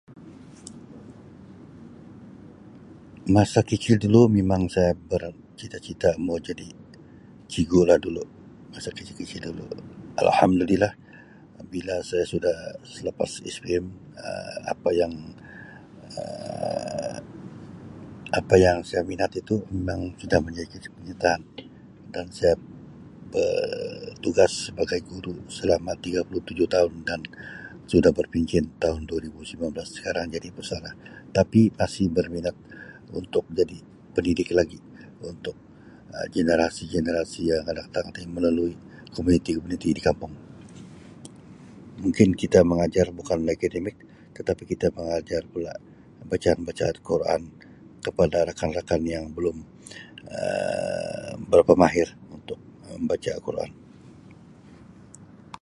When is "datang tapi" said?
37.87-38.25